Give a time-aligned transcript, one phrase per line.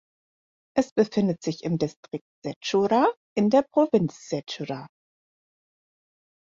[0.75, 4.87] Es befindet sich im Distrikt Sechura in der Provinz Sechura.